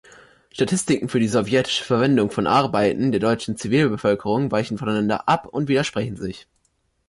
Statistiken 0.51 1.09
für 1.09 1.19
die 1.19 1.27
sowjetische 1.27 1.83
Verwendung 1.83 2.31
von 2.31 2.47
Arbeiten 2.47 3.11
der 3.11 3.19
deutschen 3.19 3.55
Zivilbevölkerung 3.55 4.51
weichen 4.51 4.79
voneinander 4.79 5.29
ab 5.29 5.45
und 5.45 5.67
widersprechen 5.67 6.15
sich. 6.15 6.47